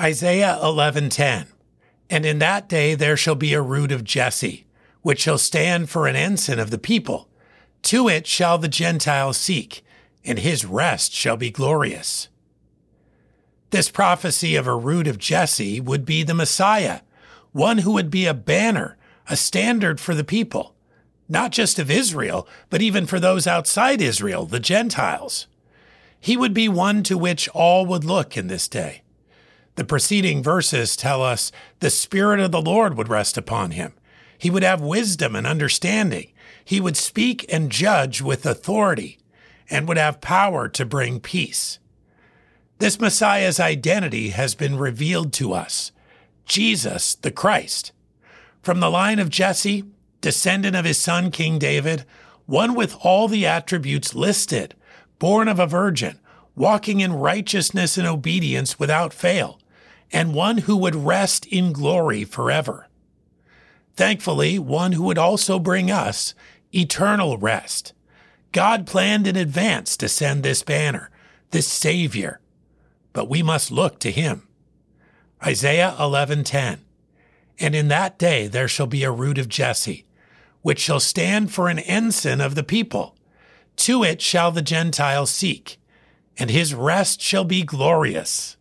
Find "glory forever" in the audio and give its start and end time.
61.72-62.88